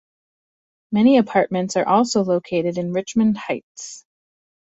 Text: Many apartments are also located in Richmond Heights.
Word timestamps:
Many 0.91 1.19
apartments 1.19 1.77
are 1.77 1.87
also 1.87 2.23
located 2.23 2.79
in 2.79 2.91
Richmond 2.91 3.37
Heights. 3.37 4.03